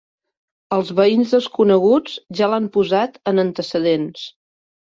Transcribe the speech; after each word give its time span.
Els 0.77 0.87
veïns 0.99 1.33
desconeguts 1.35 2.17
ja 2.39 2.51
l'han 2.55 2.67
posat 2.79 3.23
en 3.33 3.47
antecedents. 3.47 4.29